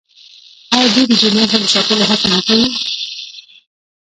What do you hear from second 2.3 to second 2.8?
نه کوي؟